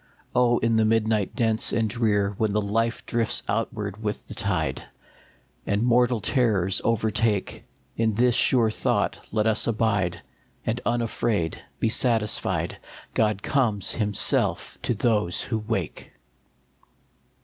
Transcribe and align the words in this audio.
Oh, 0.33 0.57
in 0.57 0.77
the 0.77 0.83
midnight 0.83 1.35
dense 1.35 1.71
and 1.71 1.87
drear, 1.87 2.33
When 2.39 2.53
life 2.53 3.05
drifts 3.05 3.43
outward 3.47 4.01
with 4.01 4.27
the 4.27 4.33
tide, 4.33 4.83
And 5.67 5.83
mortal 5.83 6.19
terrors 6.19 6.81
overtake, 6.83 7.65
In 7.95 8.15
this 8.15 8.33
sure 8.33 8.71
thought 8.71 9.19
let 9.31 9.45
us 9.45 9.67
abide, 9.67 10.23
And 10.65 10.81
unafraid 10.87 11.61
be 11.79 11.89
satisfied, 11.89 12.79
God 13.13 13.43
comes 13.43 13.91
himself 13.91 14.79
to 14.81 14.95
those 14.95 15.39
who 15.41 15.59
wake 15.59 16.11